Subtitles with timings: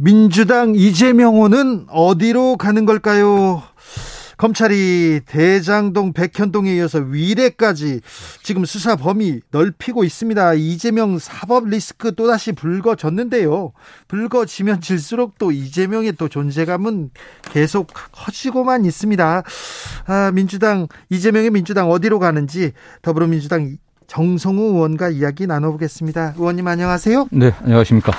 [0.00, 3.64] 민주당 이재명 호는 어디로 가는 걸까요?
[4.36, 8.02] 검찰이 대장동 백현동에 이어서 위례까지
[8.44, 10.54] 지금 수사 범위 넓히고 있습니다.
[10.54, 13.72] 이재명 사법 리스크 또다시 불거졌는데요.
[14.06, 17.10] 불거지면 질수록 또 이재명의 또 존재감은
[17.50, 19.42] 계속 커지고만 있습니다.
[20.06, 22.70] 아, 민주당 이재명의 민주당 어디로 가는지
[23.02, 23.76] 더불어민주당
[24.08, 26.34] 정성우 의원과 이야기 나눠보겠습니다.
[26.38, 27.28] 의원님 안녕하세요.
[27.30, 28.12] 네, 안녕하십니까.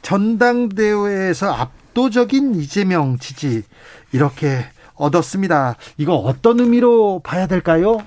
[0.00, 3.64] 전당대회에서 압도적인 이재명 지지
[4.12, 5.74] 이렇게 얻었습니다.
[5.98, 7.98] 이거 어떤 의미로 봐야 될까요?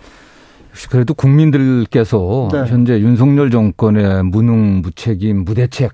[0.89, 2.59] 그래도 국민들께서 네.
[2.65, 5.93] 현재 윤석열 정권의 무능, 무책임, 무대책,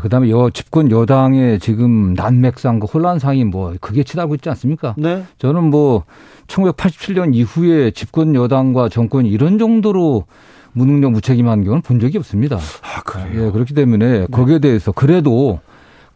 [0.00, 4.94] 그다음에 여 집권 여당의 지금 난맥상 그 혼란상이 뭐 그게 치닫고 있지 않습니까?
[4.96, 5.24] 네.
[5.38, 6.04] 저는 뭐
[6.46, 10.24] 1987년 이후에 집권 여당과 정권이 이런 정도로
[10.72, 12.56] 무능력 무책임한 경우는 본 적이 없습니다.
[12.56, 15.60] 아, 예, 그렇기 때문에 거기에 대해서 그래도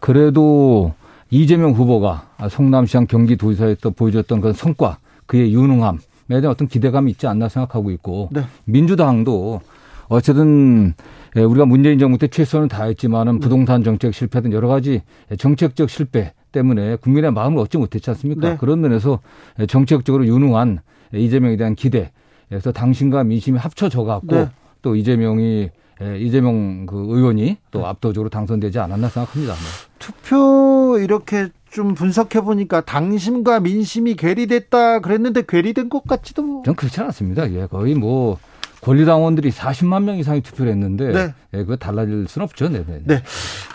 [0.00, 0.94] 그래도
[1.30, 7.90] 이재명 후보가 성남시장 경기도지사에서 보여줬던 그런 성과, 그의 유능함에 대한 어떤 기대감이 있지 않나 생각하고
[7.90, 8.46] 있고 네.
[8.64, 9.60] 민주당도
[10.08, 11.04] 어쨌든 예,
[11.44, 15.02] 우리가 문재인 정부 때 최선을 다했지만은 부동산 정책 실패 등 여러 가지
[15.38, 18.50] 정책적 실패 때문에 국민의 마음을 얻지 못했지 않습니까?
[18.50, 18.56] 네.
[18.56, 19.20] 그런 면에서
[19.68, 20.80] 정책적으로 유능한
[21.12, 22.10] 이재명에 대한 기대,
[22.48, 24.48] 그래서 당신과 민심이 합쳐져 갖고 네.
[24.82, 25.70] 또 이재명이
[26.02, 29.54] 예, 이재명 그 의원이 또 압도적으로 당선되지 않았나 생각합니다.
[29.54, 29.60] 네.
[29.98, 36.62] 투표 이렇게 좀 분석해 보니까 당심과 민심이 괴리됐다 그랬는데 괴리된 것 같지도.
[36.66, 37.50] 전 그렇지 않았습니다.
[37.52, 38.38] 예, 거의 뭐
[38.86, 41.34] 권리당원들이 40만 명 이상이 투표를 했는데 네.
[41.54, 42.68] 예, 그거 달라질 수는 없죠.
[42.68, 43.00] 네, 네.
[43.04, 43.22] 네.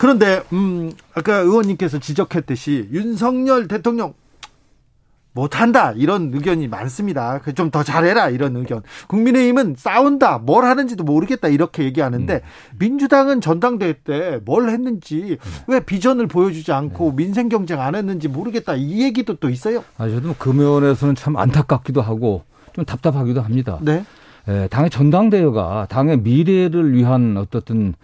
[0.00, 4.14] 그런데 음 아까 의원님께서 지적했듯이 윤석열 대통령
[5.34, 7.40] 못한다 이런 의견이 많습니다.
[7.54, 8.82] 좀 더 잘해라 이런 의견.
[9.08, 12.76] 국민의힘은 싸운다 뭘 하는지도 모르겠다 이렇게 얘기하는데 음.
[12.78, 15.36] 민주당은 전당대회 때 뭘 했는지
[15.66, 19.84] 왜 비전을 보여주지 않고 민생 경쟁 안 했는지 모르겠다 이 얘기도 또 있어요.
[19.98, 23.78] 아, 저도 그 면에서는 참 안타깝기도 하고 좀 답답하기도 합니다.
[23.82, 24.04] 네.
[24.48, 27.94] 예, 당의 전당대회가 당의 미래를 위한 어떻든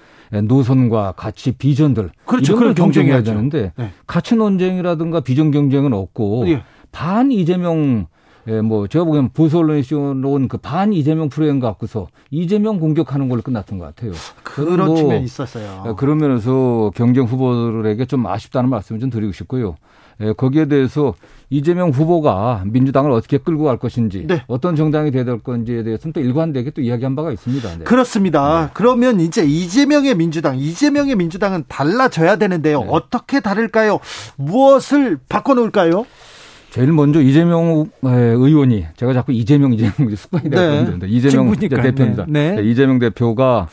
[0.45, 2.53] 노선과 가치, 비전들 그렇죠.
[2.53, 3.23] 이런 걸 경쟁해야.
[3.23, 3.91] 되는데 네.
[4.07, 6.63] 가치 논쟁이라든가 비전 경쟁은 없고 예.
[6.93, 8.07] 반 이재명
[8.47, 13.43] 예, 뭐 제가 보기엔 보수 언론이 씌워놓은 그 반 이재명 프로그램 갖고서 이재명 공격하는 걸로
[13.43, 14.13] 끝났던 것 같아요.
[14.43, 15.85] 그런 뭐, 측면이 있었어요.
[15.89, 19.77] 예, 그런 면에서 경쟁 후보들에게 좀 아쉽다는 말씀을 좀 드리고 싶고요.
[20.21, 21.15] 예, 거기에 대해서
[21.51, 24.43] 이재명 후보가 민주당을 어떻게 끌고 갈 것인지 네.
[24.49, 27.79] 어떤 정당이 돼야 될 건지에 대해서는 또 일관되게 또 이야기한 바가 있습니다.
[27.79, 27.85] 네.
[27.85, 28.71] 그렇습니다.
[28.75, 32.81] 그러면 이제 이재명의 민주당, 이재명의 민주당은 달라져야 되는데요.
[32.81, 32.87] 네.
[32.91, 34.01] 어떻게 다를까요?
[34.37, 36.05] 무엇을 바꿔놓을까요?
[36.71, 40.57] 제일 먼저 이재명 예, 의원이 제가 자꾸 이재명 이재명 습관이 네.
[40.57, 41.51] 되었는데 이재명.
[41.57, 42.27] 대표입니다.
[42.29, 42.57] 네.
[42.57, 42.63] 네.
[42.63, 43.69] 이재명 대표가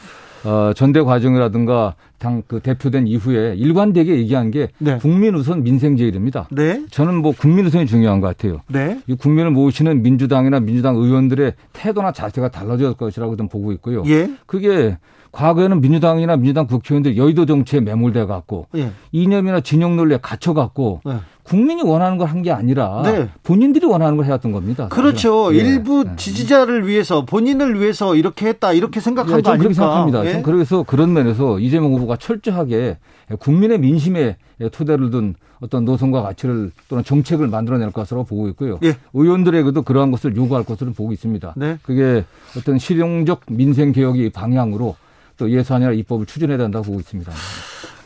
[0.46, 4.98] 어, 전대 과정이라든가 당 그 대표된 이후에 일관되게 얘기한 게 네.
[4.98, 6.48] 국민 우선 민생 제일입니다.
[6.52, 8.62] 네, 저는 뭐 국민 우선이 중요한 것 같아요.
[8.68, 14.04] 네, 이 국민을 모시는 민주당이나 민주당 의원들의 태도나 자세가 달라질 것이라고 좀 보고 있고요.
[14.08, 14.98] 예, 그게
[15.32, 21.18] 과거에는 민주당이나 민주당 국회의원들이 여의도 정치에 매몰돼 갖고 예, 이념이나 진영 논리에 갇혀 갖고 네.
[21.46, 23.30] 국민이 원하는 걸 한 게 아니라 네.
[23.44, 24.88] 본인들이 원하는 걸 해왔던 겁니다.
[24.90, 25.54] 그렇죠.
[25.56, 25.60] 예.
[25.60, 26.16] 일부 예.
[26.16, 29.74] 지지자를 위해서 본인을 위해서 이렇게 했다 이렇게 생각한 예, 거 아닙니까?
[29.74, 30.26] 생각합니다.
[30.26, 30.32] 예?
[30.34, 32.98] 좀 그래서 그런 면에서 이재명 후보가 철저하게
[33.40, 34.38] 국민의 민심에
[34.72, 38.80] 토대를 둔 어떤 노선과 가치를 또는 정책을 만들어낼 것으로 보고 있고요.
[38.84, 38.96] 예.
[39.14, 41.54] 의원들에게도 그러한 것을 요구할 것으로 보고 있습니다.
[41.56, 41.78] 네.
[41.84, 42.26] 그게
[42.58, 44.96] 어떤 실용적 민생 개혁의 방향으로
[45.38, 47.32] 또 예산이나 입법을 추진해야 된다고 보고 있습니다.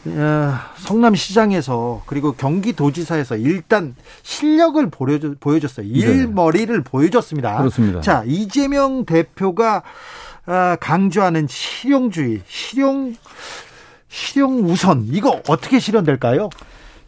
[0.07, 5.85] 야, 성남시장에서 그리고 경기도지사에서 일단 실력을 보여줬어요.
[5.85, 7.51] 일머리를 보여줬습니다.
[7.51, 7.57] 네.
[7.57, 8.01] 그렇습니다.
[8.01, 9.83] 자, 이재명 대표가
[10.45, 13.13] 아, 강조하는 실용주의, 실용,
[14.07, 16.49] 실용 우선, 이거 어떻게 실현될까요?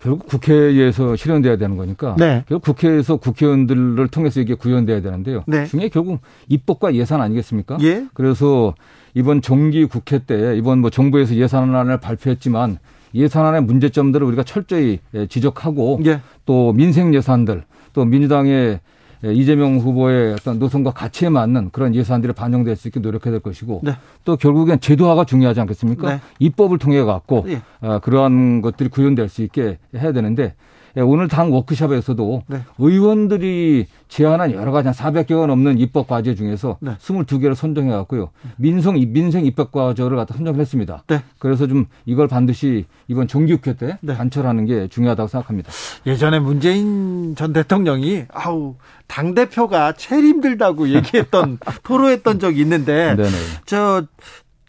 [0.02, 2.44] 결국 국회에서 실현돼야 되는 거니까 네.
[2.48, 5.44] 결국 국회에서 국회의원들을 통해서 이게 구현돼야 되는데요.
[5.48, 5.66] 네.
[5.66, 7.78] 중에 결국 입법과 예산 아니겠습니까?
[7.82, 8.06] 예.
[8.14, 8.74] 그래서
[9.14, 12.80] 이번 정기 국회 때 이번 뭐 정부에서 예산안을 발표했지만
[13.14, 16.22] 예산안의 문제점들을 우리가 철저히 예, 지적하고 예.
[16.46, 17.64] 또 민생 예산들
[17.94, 18.80] 또 민주당의
[19.24, 23.82] 예, 이재명 후보의 어떤 노선과 가치에 맞는 그런 예산들이 반영될 수 있게 노력해야 될 것이고
[23.84, 23.94] 네.
[24.24, 26.10] 또 결국엔 제도화가 중요하지 않겠습니까?
[26.16, 26.22] 네.
[26.40, 27.62] 입법을 통해 갖고 예.
[27.82, 30.54] 어, 그러한 것들이 구현될 수 있게 해야 되는데 예,
[30.98, 32.62] 오늘 당 워크숍에서도 네.
[32.78, 36.98] 의원들이 제안한 여러 가지 한 400개가 넘는 입법 과제 중에서 네.
[36.98, 38.30] 22개를 선정해 갖고요.
[38.58, 41.04] 민성 민생 입법 과제를 갖다 선정을 했습니다.
[41.08, 41.24] 네.
[41.40, 44.16] 그래서 좀 이걸 반드시 이번 정기국회 때 네.
[44.16, 45.72] 관철하는 게 중요하다고 생각합니다.
[46.06, 48.76] 예전에 문재인 전 대통령이 아우
[49.08, 53.30] 당 대표가 제일 힘들다고 얘기했던 토로했던 적이 있는데 네네.
[53.66, 54.04] 저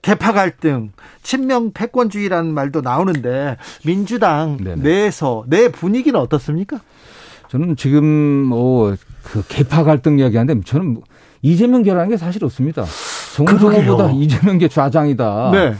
[0.03, 0.91] 개파 갈등,
[1.23, 4.83] 친명 패권주의라는 말도 나오는데 민주당 네네.
[4.83, 6.81] 내에서 내 분위기는 어떻습니까?
[7.49, 11.03] 저는 지금 뭐그 개파 갈등 이야기하는데 저는 뭐
[11.43, 12.85] 이재명계라는 게 사실 없습니다.
[13.37, 14.21] 정성호보다 그러게요.
[14.21, 15.51] 이재명계 좌장이다.
[15.53, 15.75] 네.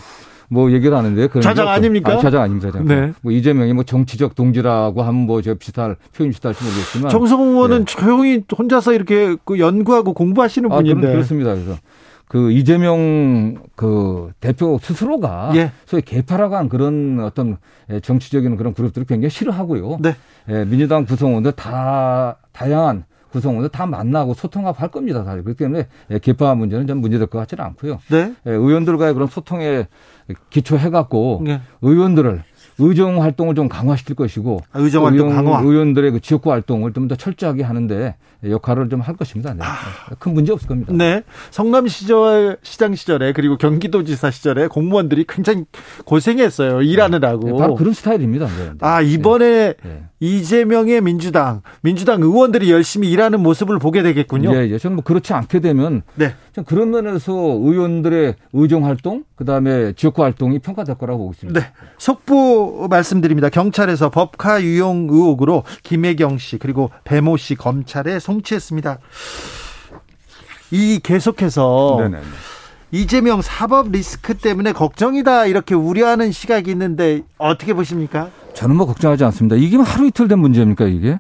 [0.49, 2.13] 뭐 얘기를 하는데 그런 좌장 게 아닙니까?
[2.13, 2.71] 아, 좌장 아닙니다.
[2.71, 2.87] 좌장.
[2.87, 3.13] 네.
[3.23, 7.85] 뭐 이재명이 뭐 정치적 동지라고 하면 뭐저 비슷할 표현 비슷할지 모르겠지만 정성호 의원은 네.
[7.87, 11.11] 조용히 혼자서 이렇게 그 연구하고 공부하시는 아, 분인데.
[11.11, 11.55] 그렇습니다.
[11.55, 11.79] 그래서
[12.33, 15.71] 그 이재명 그 대표 스스로가 예.
[15.85, 17.59] 소위 개파라고 하는 그런 어떤
[17.91, 19.99] 예, 정치적인 그런 그룹들을 굉장히 싫어하고요.
[20.01, 20.17] 네.
[20.49, 25.25] 예, 민주당 구성원들 다 다양한 구성원들 다 만나고 소통하고 할 겁니다.
[25.25, 27.99] 사실 그렇기 때문에 예, 개파 문제는 좀 문제될 것 같지는 않고요.
[28.11, 28.33] 네.
[28.47, 29.87] 예, 의원들과의 그런 소통에
[30.49, 31.61] 기초해갖고 네.
[31.83, 32.45] 의원들을
[32.83, 35.61] 의정 활동을 좀 강화시킬 것이고 아, 의정 활동 의원- 강화.
[35.61, 38.15] 의원들의 그 지역구 활동을 좀 더 철저하게 하는데
[38.45, 39.55] 역할을 좀 할 것입니다.
[39.55, 39.63] 네.
[40.19, 40.93] 큰 문제 없을 겁니다.
[40.93, 40.97] 아.
[40.97, 41.23] 네.
[41.51, 45.65] 성남 시절 시장 시절에 그리고 경기도지사 시절에 공무원들이 굉장히
[46.05, 46.83] 고생했어요.
[46.83, 47.47] 일하느라고.
[47.51, 48.47] 네, 바로 그런 스타일입니다.
[48.47, 48.71] 네, 네.
[48.81, 50.03] 아, 이번에 네.
[50.21, 54.55] 이재명의 민주당, 민주당 의원들이 열심히 일하는 모습을 보게 되겠군요.
[54.55, 54.79] 예, 예.
[54.79, 56.35] 저는 뭐 그렇지 않게 되면 네.
[56.52, 61.59] 좀 그런 면에서 의원들의 의정 활동, 그 다음에 지역구 활동이 평가될 거라고 보고 있습니다.
[61.59, 61.67] 네.
[61.99, 63.49] 속보 말씀드립니다.
[63.49, 68.99] 경찰에서 법카 유용 의혹으로 김혜경 씨 그리고 배모 씨 검찰에 송치했습니다.
[70.73, 72.19] 이 계속해서 네네.
[72.91, 78.31] 이재명 사법 리스크 때문에 걱정이다 이렇게 우려하는 시각이 있는데 어떻게 보십니까?
[78.53, 79.57] 저는 뭐 걱정하지 않습니다.
[79.57, 81.19] 이게 뭐 하루 이틀 된 문제입니까, 이게?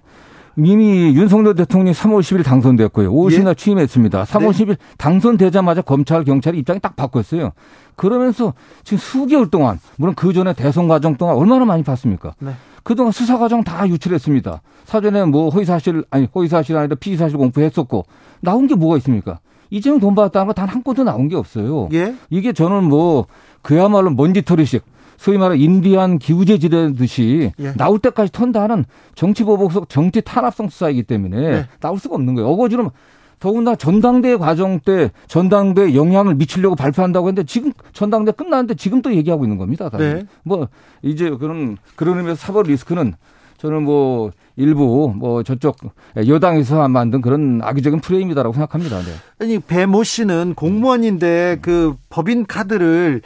[0.56, 3.10] 이미 윤석열 대통령이 3월 10일 당선됐고요.
[3.12, 4.24] 5월이나 취임했습니다.
[4.24, 4.64] 3월 네.
[4.64, 7.52] 10일 당선되자마자 검찰, 경찰이 입장이 딱 바뀌었어요.
[7.96, 8.52] 그러면서
[8.84, 12.34] 지금 수개월 동안, 물론 그 전에 대선 과정 동안 얼마나 많이 봤습니까?
[12.38, 12.52] 네.
[12.82, 14.60] 그동안 수사 과정 다 유출했습니다.
[14.84, 18.04] 사전에 뭐 허위사실, 아니, 허위사실 아니라 피의사실 공표했었고,
[18.40, 19.38] 나온 게 뭐가 있습니까?
[19.70, 21.88] 이재명 돈 받았다는 거 단 한 건도 나온 게 없어요.
[21.92, 22.14] 예.
[22.28, 23.26] 이게 저는 뭐
[23.62, 24.82] 그야말로 먼지털이식
[25.22, 27.72] 소위 말해 인디안 기우제 지대듯이 예.
[27.74, 28.84] 나올 때까지 턴다는
[29.14, 31.66] 정치 보복성 정치 탄압성 수사이기 때문에 네.
[31.78, 32.48] 나올 수가 없는 거예요.
[32.50, 32.90] 어거지로
[33.38, 39.44] 더군다나 전당대 과정 때 전당대에 영향을 미치려고 발표한다고 했는데 지금 전당대 끝났는데 지금 또 얘기하고
[39.44, 39.88] 있는 겁니다.
[39.96, 40.24] 네.
[40.42, 40.66] 뭐
[41.02, 43.14] 이제 그런 그런 의미에서 사법 리스크는
[43.58, 45.76] 저는 뭐 일부 뭐 저쪽
[46.16, 48.98] 여당에서 만든 그런 악의적인 프레임이다라고 생각합니다.
[48.98, 49.12] 네.
[49.38, 53.22] 아니 배모 씨는 공무원인데 그 법인 카드를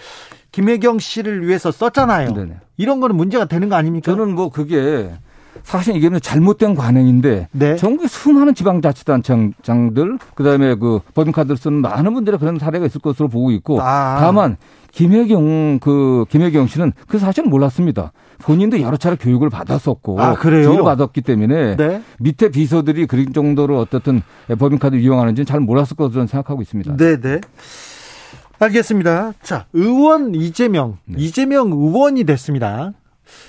[0.57, 2.33] 김혜경 씨를 위해서 썼잖아요.
[2.33, 2.55] 네네.
[2.79, 4.11] 이런 거는 문제가 되는 거 아닙니까?
[4.11, 5.11] 저는 뭐 그게
[5.63, 7.77] 사실 이게 잘못된 관행인데 네.
[7.77, 13.83] 전국의 수많은 지방자치단체장들 그다음에 그 법인카드를 쓰는 많은 분들의 그런 사례가 있을 것으로 보고 있고
[13.83, 14.17] 아.
[14.19, 14.57] 다만
[14.93, 18.13] 김혜경 그 김혜경 씨는 그 사실은 몰랐습니다.
[18.39, 20.37] 본인도 여러 차례 교육을 받았었고 아?
[20.41, 22.03] 지휘를 받았기 때문에 네.
[22.19, 24.23] 밑에 비서들이 그런 정도로 어떻든
[24.59, 26.97] 법인카드 이용하는지는 잘 몰랐을 것으로 생각하고 있습니다.
[26.97, 27.41] 네, 네.
[28.59, 29.33] 알겠습니다.
[29.43, 31.17] 자, 의원 이재명, 네.
[31.19, 32.93] 이재명 의원이 됐습니다.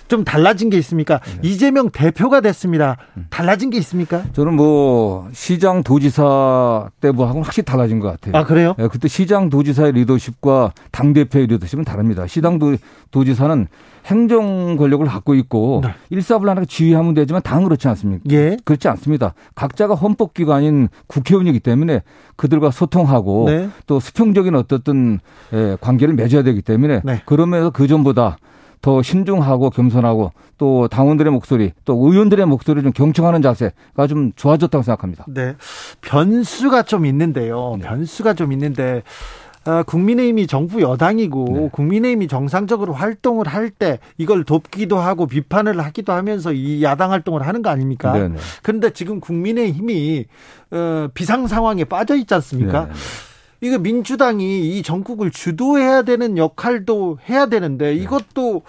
[0.08, 1.20] 좀 달라진 게 있습니까?
[1.20, 1.50] 네.
[1.50, 2.98] 이재명 대표가 됐습니다.
[3.16, 3.28] 음.
[3.30, 4.24] 달라진 게 있습니까?
[4.34, 8.36] 저는 뭐 시장 도지사 때뭐하고는 확실히 달라진 것 같아요.
[8.36, 8.76] 아, 그래요?
[8.80, 12.26] 예, 그때 시장 도지사의 리더십과 당 대표의 리더십은 다릅니다.
[12.28, 12.76] 시장 도,
[13.12, 13.68] 도지사는
[14.08, 15.92] 행정 권력을 갖고 있고 네.
[16.10, 18.24] 일사불란하게 지휘하면 되지만 당은 그렇지 않습니까?
[18.32, 18.58] 예.
[18.64, 19.34] 그렇지 않습니다.
[19.54, 22.02] 각자가 헌법기관인 국회의원이기 때문에
[22.38, 23.70] 그들과 소통하고 네.
[23.86, 25.20] 또 수평적인 어떻든
[25.54, 27.22] 예, 관계를 맺어야 되기 때문에 네.
[27.26, 28.38] 그러면서 그 전보다
[28.82, 35.26] 더 신중하고 겸손하고 또 당원들의 목소리 또 의원들의 목소리를 좀 경청하는 자세가 좀 좋아졌다고 생각합니다.
[35.28, 35.56] 네.
[36.02, 37.76] 변수가 좀 있는데요.
[37.80, 37.88] 네.
[37.88, 39.02] 변수가 좀 있는데, 아,
[39.86, 41.70] 국민의힘이 정부 여당이고, 네.
[41.72, 47.62] 국민의힘이 정상적으로 활동을 할 때 이걸 돕기도 하고 비판을 하기도 하면서 이 야당 활동을 하는
[47.62, 48.14] 거 아닙니까?
[48.14, 48.38] 네 네.
[48.64, 50.26] 그런데 지금 국민의힘이
[50.72, 52.86] 어, 비상 상황에 빠져 있지 않습니까?
[52.86, 52.94] 네네.
[53.62, 58.62] 이거 민주당이 이 전국을 주도해야 되는 역할도 해야 되는데 이것도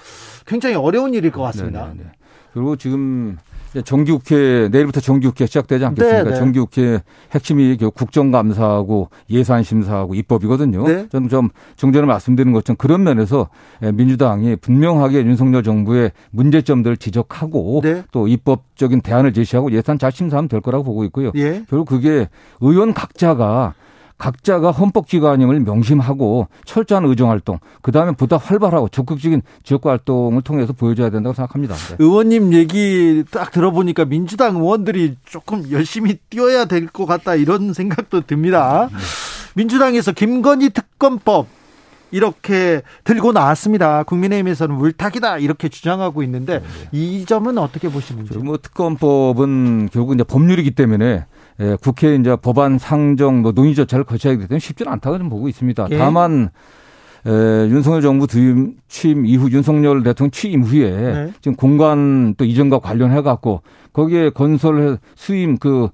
[0.47, 1.89] 굉장히 어려운 일일 것 같습니다.
[1.89, 2.11] 네, 네, 네.
[2.53, 3.39] 그리고 지금
[3.83, 6.25] 정기국회 내일부터 정기국회 시작되지 않겠습니까?
[6.25, 6.37] 네, 네.
[6.37, 7.01] 정기국회
[7.33, 10.87] 핵심이 그 국정감사하고 예산심사하고 입법이거든요.
[10.87, 11.09] 네.
[11.11, 13.49] 저는 좀 정전에 말씀드린 것처럼 그런 면에서
[13.83, 18.03] 예, 민주당이 분명하게 윤석열 정부의 문제점들을 지적하고 네.
[18.13, 21.33] 또 입법적인 대안을 제시하고 예산 잘 심사하면 될 거라고 보고 있고요.
[21.37, 21.63] 예.
[21.69, 22.29] 결국 그게
[22.61, 23.75] 의원 각자가
[24.19, 31.35] 각자가 헌법기관임을 명심하고 철저한 의정활동, 그 다음에 보다 활발하고 적극적인 지역구 활동을 통해서 보여줘야 된다고
[31.35, 31.75] 생각합니다.
[31.75, 31.97] 네.
[32.01, 38.89] 의원님 얘기 딱 들어보니까 민주당 의원들이 조금 열심히 뛰어야 될 것 같다 이런 생각도 듭니다.
[39.55, 41.47] 민주당에서 김건희 특검법
[42.11, 44.03] 이렇게 들고 나왔습니다.
[44.05, 48.39] 국민의힘에서는 물타기다 이렇게 주장하고 있는데 이 점은 어떻게 보시는지?
[48.39, 51.27] 뭐 특검법은 결국 이제 법률이기 때문에
[51.61, 55.49] 예, 국회 이제 법안 상정 뭐 논의 절차를 거쳐야 되기 때문에 쉽지는 않다고 좀 보고
[55.49, 55.89] 있습니다.
[55.91, 55.99] 예.
[55.99, 56.51] 다만
[57.27, 61.33] 에, 윤석열 정부 취임, 취임 이후 윤석열 대통령 취임 후에 네.
[61.41, 63.63] 지금 공간 또 이전과 관련해 갖고
[63.93, 65.89] 거기에 건설 수임 그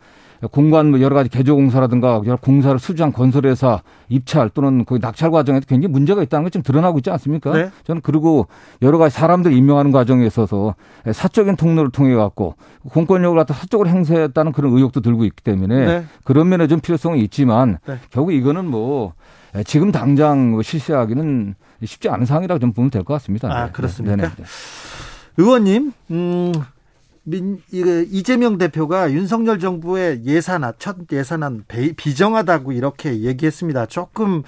[0.51, 5.65] 공간 뭐 여러 가지 개조 공사라든가 여러 공사를 수주한 건설회사 입찰 또는 그 낙찰 과정에서
[5.67, 7.53] 굉장히 문제가 있다는 게좀 드러나고 있지 않습니까?
[7.53, 7.71] 네.
[7.85, 8.47] 저는 그리고
[8.83, 10.75] 여러 가지 사람들 임명하는 과정에 있어서
[11.11, 12.57] 사적인 통로를 통해 갖고
[12.91, 16.05] 공권력을 갖다 사적으로 행사했다는 그런 의혹도 들고 있기 때문에 네.
[16.25, 17.99] 그런 면에 좀 필요성이 있지만 네.
[18.11, 19.15] 결국 이거는 뭐
[19.65, 23.49] 지금 당장 뭐 실시하기는 쉽지 않은 상황이라고 좀 보면 될 것 같습니다.
[23.51, 23.73] 아, 네.
[23.73, 24.17] 그렇습니까?
[24.17, 24.45] 네, 네, 네.
[25.37, 26.53] 의원님, 음,
[27.25, 33.87] 민, 이- 이재명 대표가 윤석열 정부의 예산안, 첫 예산안 배- 비정하다고 이렇게 얘기했습니다.
[33.87, 34.43] 조금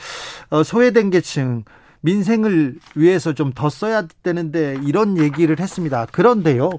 [0.50, 1.64] 어, 소외된 계층,
[2.02, 6.06] 민생을 위해서 좀 더 써야 되는데 이런 얘기를 했습니다.
[6.12, 6.70] 그런데요,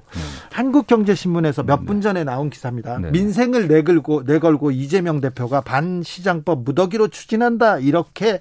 [0.52, 2.98] 한국경제신문에서 몇 분 전에 나온 기사입니다.
[2.98, 3.10] 네.
[3.10, 8.40] 민생을 내걸고 내걸고 이재명 대표가 반시장법 무더기로 추진한다 이렇게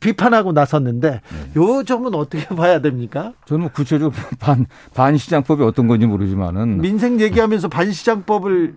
[0.00, 1.20] 비판하고 나섰는데
[1.56, 3.32] 요 점은 어떻게 봐야 됩니까?
[3.46, 8.76] 저는 뭐 구체적으로 반, 반시장법이 어떤 건지 모르지만은 민생 얘기하면서 반시장법을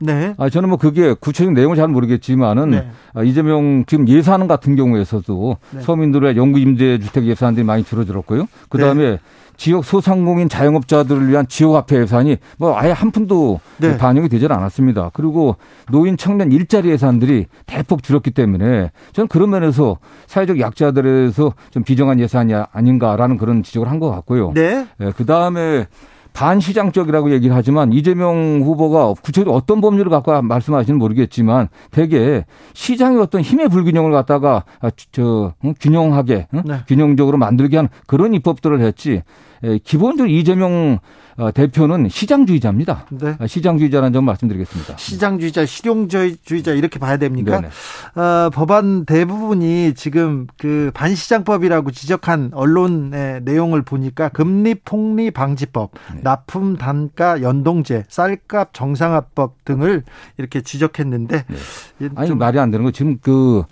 [0.00, 0.34] 네.
[0.38, 2.90] 아, 저는 뭐 그게 구체적 내용을 잘 모르겠지만은 네.
[3.14, 5.80] 아, 이재명 지금 예산 같은 경우에서도 네.
[5.82, 8.46] 서민들의 영구 임대 주택 예산들이 많이 줄어들었고요.
[8.68, 9.18] 그 다음에
[9.58, 13.96] 지역 소상공인 자영업자들을 위한 지역화폐 예산이 뭐 아예 한 푼도 네.
[13.98, 15.10] 반영이 되질 않았습니다.
[15.12, 15.56] 그리고
[15.90, 22.54] 노인 청년 일자리 예산들이 대폭 줄었기 때문에 저는 그런 면에서 사회적 약자들에서 좀 비정한 예산이
[22.72, 24.52] 아닌가라는 그런 지적을 한 것 같고요.
[24.54, 24.86] 네.
[25.16, 25.86] 그 다음에
[26.32, 33.68] 반시장적이라고 얘기를 하지만 이재명 후보가 구체적으로 어떤 법률을 갖고 말씀하시는 모르겠지만 대개 시장의 어떤 힘의
[33.68, 35.74] 불균형을 갖다가 아, 저 응?
[35.80, 36.62] 균형하게 응?
[36.64, 36.80] 네.
[36.86, 39.22] 균형적으로 만들게 하는 그런 입법들을 했지 에,
[39.84, 40.98] 기본적으로 이재명
[41.36, 43.06] 어, 대표는 시장주의자입니다.
[43.10, 43.36] 네.
[43.38, 44.96] 아, 시장주의자라는 점 말씀드리겠습니다.
[44.98, 47.62] 시장주의자, 실용주의자 이렇게 봐야 됩니까?
[48.14, 56.20] 어, 법안 대부분이 지금 그 반시장법이라고 지적한 언론의 내용을 보니까 금리 폭리 방지법, 네.
[56.22, 60.02] 납품 단가 연동제, 쌀값 정상화법 등을
[60.36, 61.44] 이렇게 지적했는데
[62.00, 63.64] 이 아니 좀 말이 안 되는 거 지금 그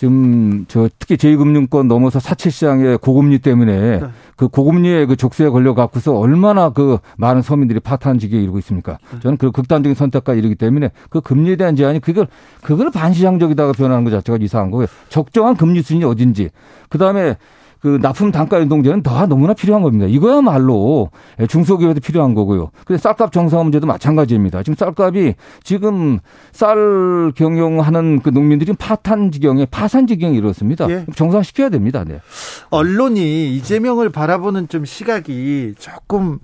[0.00, 4.06] 지금 저 특히 제2금융권 넘어서 사채 시장의 고금리 때문에 네.
[4.34, 8.96] 그 고금리에 그 족쇄에 걸려 갖고서 얼마나 그 많은 서민들이 파탄지기에 이르고 있습니까?
[9.12, 9.20] 네.
[9.20, 12.28] 저는 그 극단적인 선택까지 이르기 때문에 그 금리에 대한 제한이 그걸
[12.62, 14.86] 그걸 반시장적이다가 변하는 것 자체가 이상한 거고요.
[15.10, 16.48] 적정한 금리 수준이 어딘지
[16.88, 17.36] 그 다음에
[17.80, 20.06] 그 납품 단가 연동제는 더 너무나 필요한 겁니다.
[20.06, 21.10] 이거야말로
[21.48, 22.70] 중소기업에도 필요한 거고요.
[22.84, 24.62] 근데 쌀값 정상화 문제도 마찬가지입니다.
[24.62, 26.18] 지금 쌀값이 지금
[26.52, 30.88] 쌀 경영하는 그 농민들이 파탄 지경에 파산 지경에 이렇습니다.
[30.90, 31.06] 예.
[31.14, 32.04] 정상시켜야 됩니다.
[32.04, 32.20] 네.
[32.68, 36.38] 언론이 이재명을 바라보는 좀 시각이 조금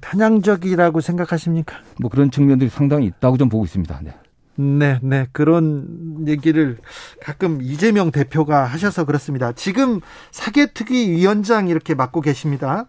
[0.00, 1.76] 편향적이라고 생각하십니까?
[2.00, 4.00] 뭐 그런 측면들이 상당히 있다고 좀 보고 있습니다.
[4.04, 4.12] 네.
[4.60, 5.26] 네, 네.
[5.30, 6.78] 그런 얘기를
[7.22, 9.52] 가끔 이재명 대표가 하셔서 그렇습니다.
[9.52, 10.00] 지금
[10.32, 12.86] 사개특위 위원장 이렇게 맡고 계십니다.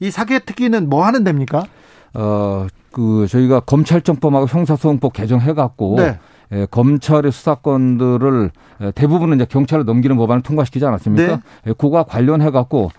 [0.00, 1.64] 이 사개특위는 뭐 하는 데입니까?
[2.12, 6.18] 어, 그 저희가 검찰청법하고 형사소송법 개정해 갖고 네.
[6.52, 8.50] 예, 검찰의 수사권들을
[8.82, 11.36] 예, 대부분은 이제 경찰로 넘기는 법안을 통과시키지 않았습니까?
[11.36, 11.42] 네.
[11.68, 12.90] 예, 그거와 관련해 갖고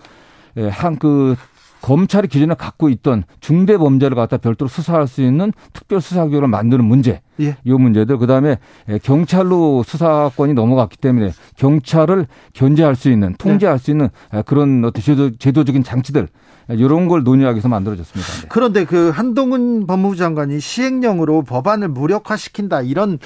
[0.56, 1.36] 예, 한그
[1.82, 7.20] 검찰이 기존에 갖고 있던 중대 범죄를 갖다 별도로 수사할 수 있는 특별 수사기관을 만드는 문제,
[7.40, 7.56] 예.
[7.64, 8.18] 이 문제들.
[8.18, 8.58] 그다음에
[8.88, 15.02] 예, 경찰로 수사권이 넘어갔기 때문에 경찰을 견제할 수 있는 통제할 수 있는 예, 그런 어떤
[15.02, 16.22] 제도, 제도적인 장치들.
[16.22, 16.26] 예,
[16.74, 18.32] 이런 걸 논의하기 위해서 만들어졌습니다.
[18.42, 18.46] 네.
[18.48, 23.18] 그런데 그 한동훈 법무부 장관이 시행령으로 법안을 무력화시킨다 이런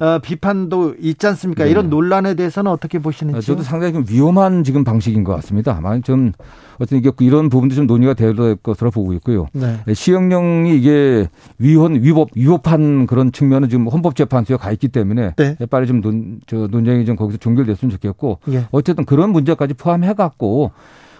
[0.00, 1.64] 어, 비판도 있지 않습니까?
[1.64, 1.70] 네.
[1.70, 3.46] 이런 논란에 대해서는 어떻게 어, 보시는지?
[3.46, 5.80] 저도 상당히 좀 위험한 지금 방식인 것 같습니다.
[5.80, 6.32] 많이 좀
[6.78, 9.46] 어떤 이게 이런 부분도 좀 논의가 될 것으로 보고 있고요.
[9.52, 9.78] 네.
[9.86, 15.56] 예, 시행령이 이게 위헌 위법 위법한 그런 측면은 지금 헌법재판소에 가 있기 때문에 네.
[15.60, 18.66] 예, 빨리 좀 논, 저 논쟁이 좀 거기서 종결됐으면 좋겠고 예.
[18.70, 20.72] 어쨌든 그런 문제까지 포함해 갖고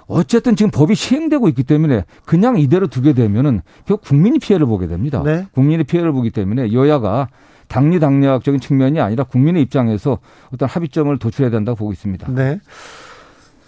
[0.06, 5.22] 어쨌든 지금 법이 시행되고 있기 때문에 그냥 이대로 두게 되면은 결국 국민이 피해를 보게 됩니다.
[5.24, 5.46] 네.
[5.52, 7.28] 국민이 피해를 보기 때문에 여야가
[7.68, 10.18] 당리당략적인 측면이 아니라 국민의 입장에서
[10.52, 12.30] 어떤 합의점을 도출해야 된다고 보고 있습니다.
[12.32, 12.60] 네.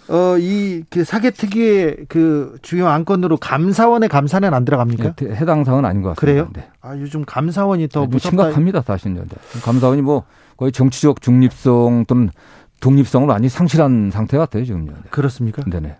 [0.07, 5.13] 어, 이, 그 사개 특위의 그 주요 안건으로 감사원의 감사는 안 들어갑니까?
[5.15, 6.21] 네, 해당 사항은 아닌 것 같습니다.
[6.21, 6.49] 그래요?
[6.53, 6.69] 네.
[6.81, 8.29] 아, 요즘 감사원이 더 네, 무섭다.
[8.29, 9.27] 심각합니다, 사실은.
[9.63, 10.23] 감사원이 뭐
[10.57, 12.29] 거의 정치적 중립성 또는
[12.81, 14.91] 독립성을 많이 상실한 상태 같아요, 지금요.
[14.91, 14.97] 네.
[15.09, 15.63] 그렇습니까?
[15.63, 15.97] 네네.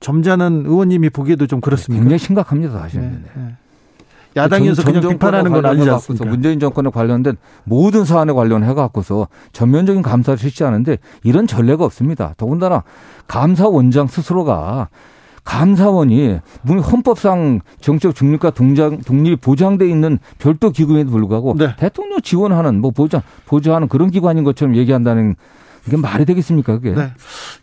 [0.00, 2.02] 점잖은 의원님이 보기에도 좀 그렇습니까?
[2.02, 3.04] 굉장히 심각합니다, 사실은.
[3.10, 3.42] 네, 네.
[3.46, 3.54] 네.
[4.36, 6.24] 야당에서 전- 그냥 전 비판하는 건 아니지 않습니까?
[6.24, 12.34] 갖고서 문재인 정권에 관련된 모든 사안에 관련해 갖고서 전면적인 감사를 실시하는데 이런 전례가 없습니다.
[12.36, 12.82] 더군다나
[13.28, 14.88] 감사원장 스스로가
[15.44, 21.74] 감사원이 문- 헌법상 정책 중립과 동장, 독립이 보장돼 있는 별도 기구에도 불구하고 네.
[21.78, 25.36] 대통령 지원하는 뭐 보장 보좌하는 그런 기관인 것처럼 얘기한다는
[25.86, 26.92] 이게 말이 되겠습니까 그게?
[26.92, 27.12] 네.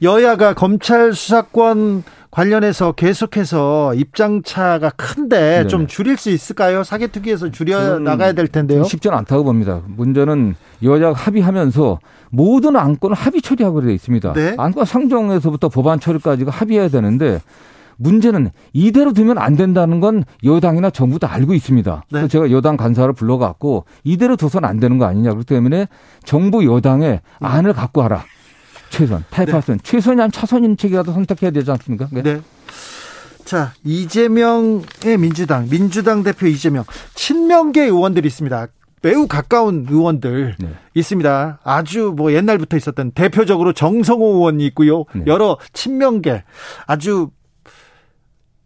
[0.02, 5.68] 여야가 검찰 수사권 관련해서 계속해서 입장차가 큰데 네네.
[5.68, 6.84] 좀 줄일 수 있을까요?
[6.84, 8.84] 사개특위에서 줄여 나가야 될 텐데요.
[8.84, 9.82] 쉽지는 않다고 봅니다.
[9.86, 12.00] 문제는 여야가 합의하면서
[12.32, 14.34] 모든 안건을 합의 처리하고 되어 있습니다.
[14.34, 14.56] 네.
[14.58, 17.40] 안건 상정에서부터 법안 처리까지가 합의해야 되는데
[17.98, 21.92] 문제는 이대로 두면 안 된다는 건 여당이나 정부 다 알고 있습니다.
[21.96, 22.08] 네.
[22.10, 25.30] 그래서 제가 여당 간사를 불러갖고 이대로 둬서는 안 되는 거 아니냐.
[25.32, 25.88] 그렇기 때문에
[26.24, 28.24] 정부 여당의 안을 갖고 와라.
[28.90, 32.08] 최선, 타이파선, 최선이 아닌 차선인 책이라도 선택해야 되지 않습니까?
[32.12, 32.22] 네.
[32.22, 32.42] 네.
[33.44, 36.84] 자, 이재명의 민주당, 민주당 대표 이재명,
[37.16, 38.68] 친명계 의원들이 있습니다.
[39.02, 40.70] 매우 가까운 의원들 네.
[40.94, 41.60] 있습니다.
[41.64, 45.04] 아주 뭐 옛날부터 있었던 대표적으로 정성호 의원이 있고요.
[45.14, 45.24] 네.
[45.28, 46.44] 여러 친명계
[46.88, 47.30] 아주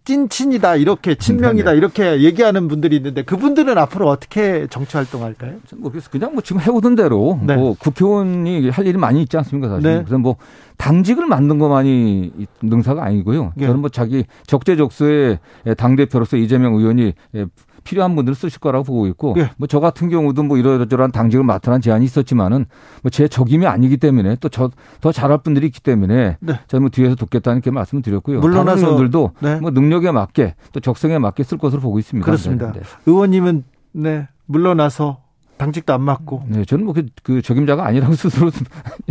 [0.07, 1.77] 찐친이다 이렇게 친명이다 네, 네.
[1.77, 5.55] 이렇게 얘기하는 분들이 있는데 그분들은 앞으로 어떻게 정치 활동할까요?
[5.75, 7.57] 뭐 그래서 그냥 뭐 지금 해오던 대로 네.
[7.57, 9.83] 뭐 국회의원이 할 일이 많이 있지 않습니까 사실.
[9.83, 9.97] 네.
[9.97, 10.37] 그래서 뭐
[10.77, 13.51] 당직을 만든 것만이 이 능사가 아니고요.
[13.57, 13.65] 예.
[13.65, 15.39] 저는 뭐 자기 적재적소에
[15.75, 17.45] 당 대표로서 이재명 의원이 예,
[17.87, 19.51] 필요한 분들을 쓰실 거라고 보고 있고 예.
[19.57, 22.65] 뭐저 같은 경우도 뭐 이러저러한 당직을 맡으라는 제안이 있었지만은
[23.01, 26.59] 뭐 제 적임이 아니기 때문에 또 저 더 잘할 분들이 있기 때문에 네.
[26.67, 28.41] 저는 뭐 뒤에서 돕겠다는 게 말씀을 드렸고요.
[28.41, 29.59] 다른 의원들도 네.
[29.61, 32.25] 뭐 능력에 맞게 또 적성에 맞게 쓸 것으로 보고 있습니다.
[32.25, 32.71] 그렇습니다.
[32.73, 32.85] 네, 네.
[33.05, 33.63] 의원님은
[33.93, 35.21] 네 물러나서
[35.57, 38.51] 당직도 안 맡고 네, 저는 뭐 그 적임자가 아니라고 스스로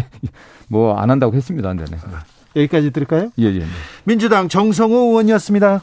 [0.68, 1.72] 뭐 안 한다고 했습니다.
[1.74, 1.96] 네, 네.
[2.56, 3.30] 여기까지 들을까요?
[3.38, 3.58] 예, 예.
[3.60, 3.66] 네.
[4.04, 5.82] 민주당 정성호 의원이었습니다.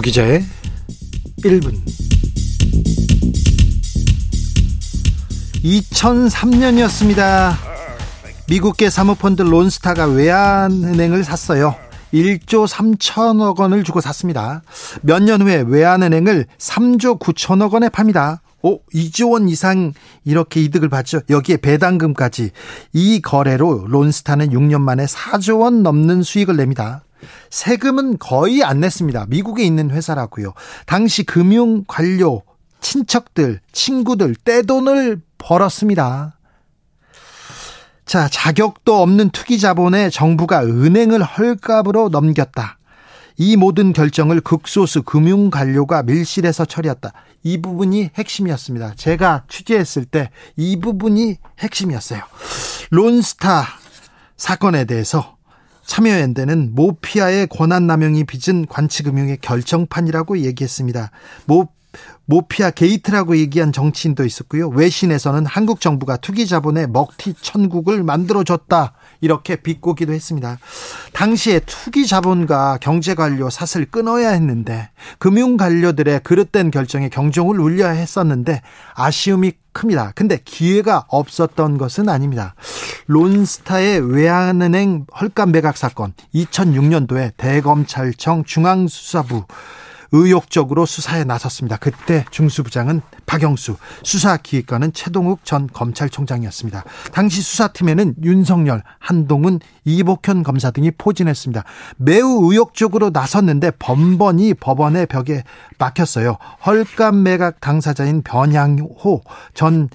[0.00, 0.42] 주기자의
[1.44, 1.74] 1분
[5.62, 7.52] 2003년이었습니다.
[8.48, 11.74] 미국계 사모펀드 론스타가 외환은행을 샀어요.
[12.14, 14.62] 1조 3천억 원을 주고 샀습니다.
[15.02, 18.40] 몇 년 후에 외환은행을 3조 9천억 원에 팝니다.
[18.62, 19.92] 오, 2조 원 이상
[20.24, 21.20] 이렇게 이득을 받죠.
[21.28, 22.50] 여기에 배당금까지.
[22.94, 27.04] 이 거래로 론스타는 6년 만에 4조 원 넘는 수익을 냅니다.
[27.50, 29.26] 세금은 거의 안 냈습니다.
[29.28, 30.54] 미국에 있는 회사라고요.
[30.86, 32.42] 당시 금융 관료,
[32.80, 36.36] 친척들, 친구들 떼돈을 벌었습니다.
[38.06, 42.78] 자, 자격도 없는 투기 자본에 정부가 은행을 헐값으로 넘겼다.
[43.36, 47.12] 이 모든 결정을 극소수 금융 관료가 밀실에서 처리했다.
[47.42, 48.94] 이 부분이 핵심이었습니다.
[48.96, 52.22] 제가 취재했을 때 이 부분이 핵심이었어요.
[52.90, 53.64] 론스타
[54.36, 55.36] 사건에 대해서
[55.90, 61.10] 참여연대는 모피아의 권한 남용이 빚은 관치금융의 결정판이라고 얘기했습니다.
[61.46, 61.66] 모,
[62.26, 64.68] 모피아 게이트라고 얘기한 정치인도 있었고요.
[64.68, 68.92] 외신에서는 한국 정부가 투기 자본의 먹튀 천국을 만들어줬다.
[69.20, 70.58] 이렇게 비꼬기도 했습니다.
[71.12, 78.62] 당시에 투기 자본과 경제 관료 사슬 끊어야 했는데 금융 관료들의 그릇된 결정에 경종을 울려야 했었는데
[78.94, 80.12] 아쉬움이 큽니다.
[80.14, 82.54] 근데 기회가 없었던 것은 아닙니다.
[83.06, 89.44] 론스타의 외환은행 헐값 매각 사건 2006년도에 대검찰청 중앙수사부
[90.12, 91.76] 의욕적으로 수사에 나섰습니다.
[91.76, 96.84] 그때 중수부장은 박영수, 수사기획관은 최동욱 전 검찰총장이었습니다.
[97.12, 101.64] 당시 수사팀에는 윤석열, 한동훈, 이복현 검사 등이 포진했습니다.
[101.96, 105.44] 매우 의욕적으로 나섰는데 번번이 법원의 벽에
[105.78, 106.38] 막혔어요.
[106.66, 109.22] 헐값 매각 당사자인 변양호
[109.54, 109.88] 전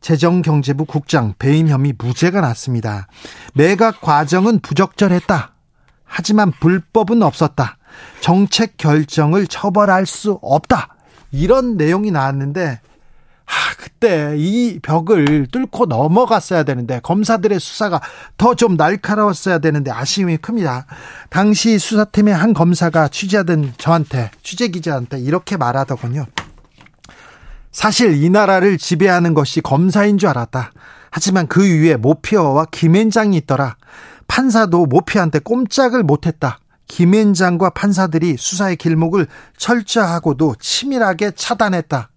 [0.00, 3.08] 재정경제부 국장 배임 혐의 무죄가 났습니다.
[3.54, 5.54] 매각 과정은 부적절했다.
[6.04, 7.78] 하지만 불법은 없었다.
[8.20, 10.94] 정책 결정을 처벌할 수 없다.
[11.32, 12.80] 이런 내용이 나왔는데
[13.48, 18.00] 아, 그때 이 벽을 뚫고 넘어갔어야 되는데 검사들의 수사가
[18.36, 20.86] 더 좀 날카로웠어야 되는데 아쉬움이 큽니다.
[21.30, 26.26] 당시 수사팀의 한 검사가 취재하던 저한테 취재 기자한테 이렇게 말하더군요.
[27.70, 30.72] 사실 이 나라를 지배하는 것이 검사인 줄 알았다.
[31.10, 33.76] 하지만 그 위에 모피어와 김앤장이 있더라.
[34.26, 36.58] 판사도 모피한테 꼼짝을 못했다.
[36.88, 42.10] 김앤장과 판사들이 수사의 길목을 철저하고도 치밀하게 차단했다.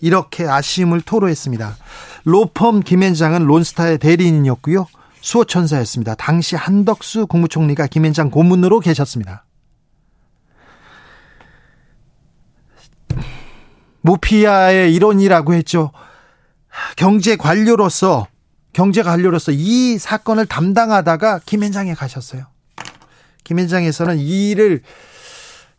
[0.00, 1.76] 이렇게 아쉬움을 토로했습니다.
[2.24, 4.86] 로펌 김앤장은 론스타의 대리인이었고요.
[5.20, 6.14] 수호천사였습니다.
[6.14, 9.44] 당시 한덕수 국무총리가 김앤장 고문으로 계셨습니다.
[14.00, 15.92] 모피아의 일원이라고 했죠.
[16.96, 18.26] 경제 관료로서
[18.72, 22.46] 경제 관료로서 이 사건을 담당하다가 김앤장에 가셨어요.
[23.50, 24.80] 김앤장에서는 이 일을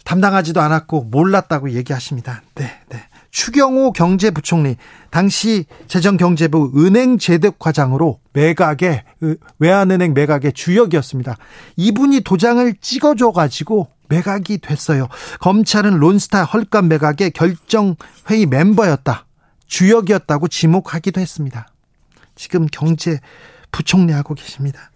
[0.03, 2.41] 담당하지도 않았고 몰랐다고 얘기하십니다.
[2.55, 3.03] 네, 네.
[3.29, 4.75] 추경호 경제부총리
[5.09, 9.03] 당시 재정경제부 은행재득과장으로 매각의
[9.59, 11.37] 외환은행 매각의 주역이었습니다.
[11.77, 15.07] 이분이 도장을 찍어줘 가지고 매각이 됐어요.
[15.39, 17.95] 검찰은 론스타 헐값 매각의 결정
[18.29, 19.25] 회의 멤버였다.
[19.67, 21.67] 주역이었다고 지목하기도 했습니다.
[22.35, 23.21] 지금 경제
[23.71, 24.90] 부총리 하고 계십니다.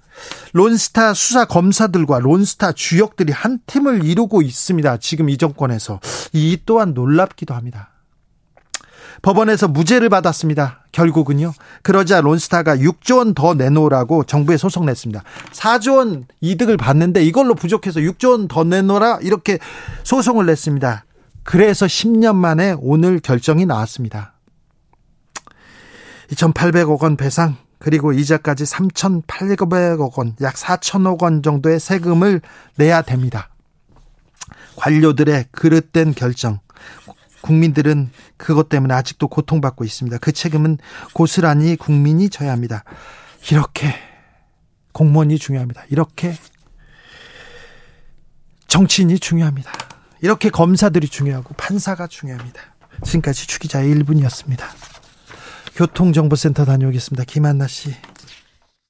[0.54, 4.98] 론스타 수사 검사들과 론스타 주역들이 한 팀을 이루고 있습니다.
[4.98, 6.00] 지금 이 정권에서.
[6.34, 7.92] 이 또한 놀랍기도 합니다.
[9.22, 10.86] 법원에서 무죄를 받았습니다.
[10.92, 11.54] 결국은요.
[11.82, 15.24] 그러자 론스타가 6조 원 더 내놓으라고 정부에 소송 냈습니다.
[15.52, 19.58] 4조 원 이득을 받는데 이걸로 부족해서 6조 원 더 내놓으라 이렇게
[20.04, 21.06] 소송을 냈습니다.
[21.44, 24.34] 그래서 10년 만에 오늘 결정이 나왔습니다.
[26.30, 32.42] 2,800억 원 배상 그리고 이자까지 3,800억 원, 약 4천억 원 정도의 세금을
[32.78, 33.52] 내야 됩니다.
[34.76, 36.62] 관료들의 그릇된 결정.
[37.42, 40.18] 국민들은 그것 때문에 아직도 고통받고 있습니다.
[40.18, 40.80] 그 책임은
[41.14, 42.84] 고스란히 국민이 져야 합니다.
[43.52, 43.94] 이렇게
[44.92, 45.84] 공무원이 중요합니다.
[45.90, 46.36] 이렇게
[48.68, 49.72] 정치인이 중요합니다.
[50.22, 52.62] 이렇게 검사들이 중요하고 판사가 중요합니다.
[53.04, 54.95] 지금까지 주기자의 1분이었습니다.
[55.76, 57.26] 교통정보센터 다녀오겠습니다.
[57.26, 57.94] 김한나 씨.